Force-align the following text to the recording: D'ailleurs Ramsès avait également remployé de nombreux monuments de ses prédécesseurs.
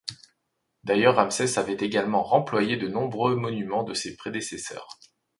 D'ailleurs 0.83 1.17
Ramsès 1.17 1.59
avait 1.59 1.75
également 1.75 2.23
remployé 2.23 2.75
de 2.75 2.87
nombreux 2.87 3.35
monuments 3.35 3.83
de 3.83 3.93
ses 3.93 4.15
prédécesseurs. 4.15 4.97